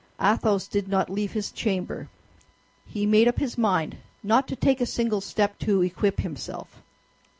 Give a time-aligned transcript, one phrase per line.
[0.19, 2.09] Athos did not leave his chamber;
[2.87, 6.81] he made up his mind not to take a single step to equip himself.